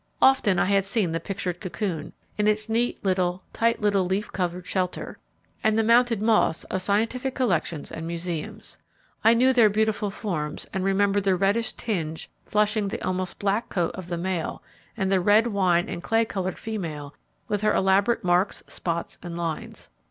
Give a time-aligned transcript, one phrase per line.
[0.19, 4.65] Often I had seen the pictured cocoon, in its neat little, tight little leaf covered
[4.65, 5.19] shelter,
[5.63, 8.79] and the mounted moths of scientific collections and museums;
[9.23, 13.91] I knew their beautiful forms and remembered the reddish tinge flushing the almost black coat
[13.93, 14.63] of the male
[14.97, 17.13] and the red wine and clay coloured female
[17.47, 19.91] with her elaborate marks, spots, and lines.